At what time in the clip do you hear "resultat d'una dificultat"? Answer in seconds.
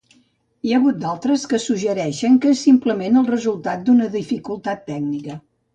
3.35-4.87